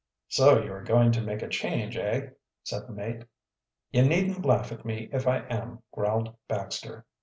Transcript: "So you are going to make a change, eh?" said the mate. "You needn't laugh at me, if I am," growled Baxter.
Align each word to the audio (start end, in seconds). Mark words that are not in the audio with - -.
"So 0.29 0.59
you 0.63 0.73
are 0.73 0.81
going 0.81 1.11
to 1.11 1.21
make 1.21 1.43
a 1.43 1.47
change, 1.47 1.95
eh?" 1.95 2.29
said 2.63 2.87
the 2.87 2.91
mate. 2.91 3.21
"You 3.91 4.01
needn't 4.01 4.43
laugh 4.43 4.71
at 4.71 4.83
me, 4.83 5.09
if 5.13 5.27
I 5.27 5.41
am," 5.47 5.83
growled 5.91 6.35
Baxter. 6.47 7.05